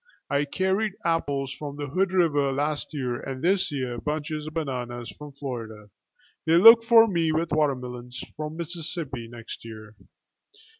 [0.31, 5.13] I carried apples from the Hood river last year and this year bunches of bananas
[5.15, 5.91] from Florida;
[6.47, 9.95] they look for me with watermelons from Mississippi next year.